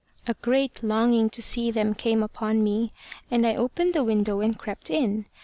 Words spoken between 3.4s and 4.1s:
I opened the